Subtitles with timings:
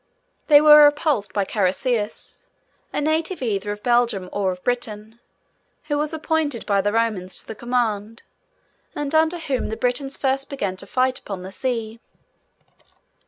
[0.47, 2.47] They were repulsed by Carausius,
[2.91, 5.19] a native either of Belgium or of Britain,
[5.89, 8.23] who was appointed by the Romans to the command,
[8.95, 11.99] and under whom the Britons first began to fight upon the sea.